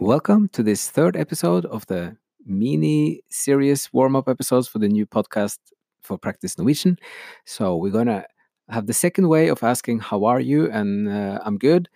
Welcome 0.00 0.48
to 0.54 0.62
this 0.62 0.88
third 0.88 1.14
episode 1.14 1.66
of 1.66 1.84
the 1.84 2.16
mini 2.46 3.20
series 3.28 3.92
warm 3.92 4.16
up 4.16 4.30
episodes 4.30 4.66
for 4.66 4.78
the 4.78 4.88
new 4.88 5.04
podcast 5.04 5.58
for 6.00 6.16
Practice 6.16 6.56
Norwegian. 6.56 6.98
So, 7.44 7.76
we're 7.76 7.92
going 7.92 8.06
to 8.06 8.24
have 8.70 8.86
the 8.86 8.94
second 8.94 9.28
way 9.28 9.48
of 9.48 9.62
asking, 9.62 9.98
How 9.98 10.24
are 10.24 10.40
you? 10.40 10.70
And 10.70 11.06
uh, 11.06 11.40
I'm 11.44 11.58
good. 11.58 11.90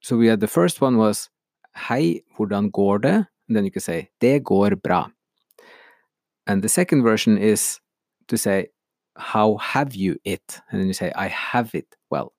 So, 0.00 0.16
we 0.16 0.28
had 0.28 0.40
the 0.40 0.48
first 0.48 0.80
one 0.80 0.96
was, 0.96 1.28
Hei, 1.76 2.22
hvordan 2.38 2.70
går 2.70 3.02
det? 3.02 3.26
And 3.48 3.54
then 3.54 3.66
you 3.66 3.70
can 3.70 3.82
say, 3.82 4.08
Det 4.20 4.42
går 4.42 4.82
bra. 4.82 5.08
And 6.46 6.62
the 6.62 6.70
second 6.70 7.02
version 7.02 7.36
is 7.36 7.80
to 8.28 8.38
say, 8.38 8.68
How 9.16 9.58
have 9.58 9.94
you 9.94 10.16
it? 10.24 10.58
And 10.70 10.80
then 10.80 10.86
you 10.86 10.94
say, 10.94 11.12
I 11.14 11.28
have 11.28 11.74
it 11.74 11.96
well. 12.08 12.32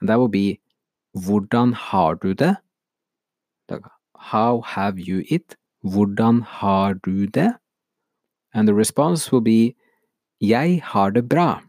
And 0.00 0.08
that 0.08 0.18
will 0.18 0.26
be, 0.26 0.58
Hvordan 1.14 1.72
har 1.72 2.16
du 2.16 2.34
det? 2.34 2.56
How 4.18 4.60
have 4.60 4.98
you 4.98 5.24
it? 5.30 5.56
Hvordan 5.82 6.42
har 6.42 6.94
du 6.94 7.26
det? 7.26 7.54
And 8.54 8.68
the 8.68 8.74
response 8.74 9.32
will 9.32 9.44
be 9.44 9.74
Jeg 10.40 10.82
har 10.84 11.10
det 11.10 11.28
bra, 11.28 11.62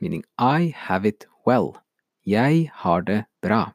meaning 0.00 0.24
I 0.38 0.72
have 0.76 1.08
it 1.08 1.26
well. 1.46 1.78
Jeg 2.26 2.70
har 2.74 3.00
det 3.00 3.24
bra. 3.42 3.72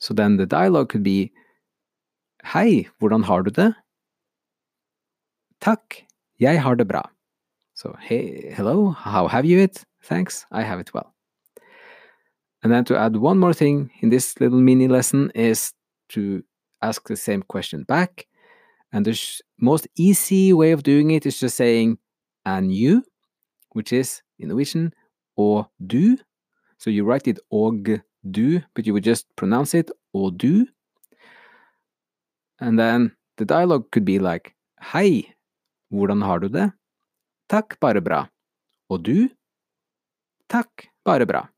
So 0.00 0.14
then 0.14 0.36
the 0.36 0.46
dialogue 0.46 0.88
could 0.88 1.04
be 1.04 1.30
Hei, 2.44 2.88
hvordan 2.98 3.24
har 3.24 3.42
du 3.42 3.50
det? 3.50 3.74
Takk, 5.60 6.06
jeg 6.40 6.62
har 6.62 6.74
det 6.74 6.88
bra. 6.88 7.02
So, 7.74 7.96
hey, 8.00 8.52
hello, 8.54 8.90
how 8.90 9.26
have 9.26 9.44
you 9.44 9.62
it? 9.62 9.84
Thanks, 10.02 10.46
I 10.50 10.62
have 10.62 10.80
it 10.80 10.94
well. 10.94 11.14
And 12.62 12.72
then 12.72 12.84
to 12.84 12.96
add 12.96 13.16
one 13.16 13.38
more 13.38 13.52
thing 13.52 13.90
in 14.00 14.10
this 14.10 14.40
little 14.40 14.60
mini 14.60 14.88
lesson 14.88 15.30
is 15.34 15.72
to 16.10 16.42
ask 16.82 17.06
the 17.08 17.16
same 17.16 17.42
question 17.42 17.84
back. 17.84 18.26
And 18.92 19.04
the 19.04 19.18
most 19.60 19.86
easy 19.96 20.52
way 20.52 20.72
of 20.72 20.82
doing 20.82 21.10
it 21.10 21.26
is 21.26 21.38
just 21.38 21.56
saying 21.56 21.98
and 22.44 22.72
you, 22.72 23.04
which 23.72 23.92
is 23.92 24.22
in 24.38 24.48
Norwegian 24.48 24.92
or 25.36 25.68
du. 25.86 26.16
So 26.78 26.90
you 26.90 27.04
write 27.04 27.28
it 27.28 27.38
og 27.52 28.00
du, 28.30 28.60
but 28.74 28.86
you 28.86 28.92
would 28.92 29.04
just 29.04 29.26
pronounce 29.36 29.74
it 29.74 29.90
or 30.12 30.30
du. 30.30 30.66
And 32.60 32.78
then 32.78 33.12
the 33.36 33.44
dialogue 33.44 33.90
could 33.90 34.04
be 34.04 34.18
like 34.18 34.54
Hei, 34.80 35.34
hvordan 35.92 36.22
har 36.22 36.38
du 36.38 36.48
det? 36.48 36.72
Takk, 37.48 37.80
bare 37.80 38.00
bra. 38.00 38.28
Og 38.90 39.02
du? 39.02 39.28
Takk, 40.48 40.86
bare 41.04 41.26
bra. 41.26 41.48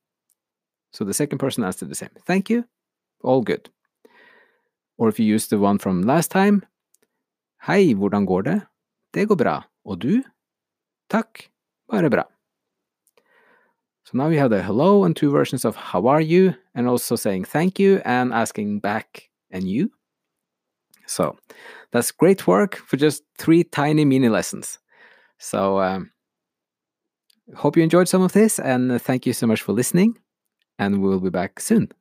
So 0.92 1.04
the 1.04 1.14
second 1.14 1.38
person 1.38 1.64
answered 1.64 1.90
the 1.90 1.94
same. 1.94 2.10
Thank 2.26 2.50
you. 2.50 2.64
All 3.22 3.42
good. 3.42 3.70
Or 5.00 5.08
if 5.08 5.18
you 5.18 5.24
use 5.24 5.48
the 5.48 5.58
one 5.58 5.78
from 5.78 6.02
last 6.02 6.30
time. 6.30 6.60
Hei, 7.66 7.94
hvordan 7.94 8.26
går 8.26 8.42
det? 8.42 8.60
Det 9.14 9.28
går 9.28 9.36
bra. 9.36 9.62
Og 9.84 10.02
du? 10.02 10.22
Takk, 11.08 11.48
bare 11.90 12.10
bra. 12.10 12.22
So 14.04 14.18
now 14.18 14.28
we 14.28 14.36
have 14.36 14.50
the 14.50 14.62
hello 14.62 15.04
and 15.04 15.16
two 15.16 15.30
versions 15.30 15.64
of 15.64 15.76
how 15.76 16.06
are 16.06 16.20
you, 16.20 16.54
and 16.74 16.86
also 16.86 17.16
saying 17.16 17.44
thank 17.44 17.78
you 17.78 18.02
and 18.04 18.34
asking 18.34 18.80
back 18.80 19.30
and 19.50 19.64
you. 19.64 19.90
So 21.06 21.36
that's 21.92 22.12
great 22.12 22.46
work 22.46 22.76
for 22.76 22.96
just 22.96 23.22
three 23.38 23.64
tiny 23.64 24.04
mini 24.04 24.28
lessons. 24.28 24.78
So 25.38 25.80
um, 25.80 26.10
hope 27.56 27.76
you 27.76 27.82
enjoyed 27.82 28.08
some 28.08 28.22
of 28.22 28.32
this, 28.32 28.58
and 28.58 29.00
thank 29.00 29.26
you 29.26 29.32
so 29.32 29.46
much 29.46 29.62
for 29.62 29.72
listening. 29.72 30.18
And 30.78 31.00
we'll 31.00 31.20
be 31.20 31.30
back 31.30 31.60
soon. 31.60 31.92